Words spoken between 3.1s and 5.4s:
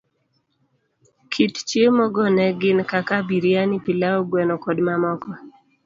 biriani, pilau, gweno koda mamoko.